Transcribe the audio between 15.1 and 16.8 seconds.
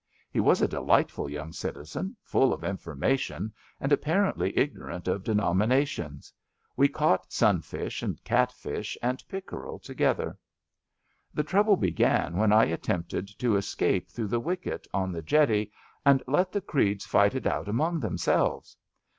the jetty and let the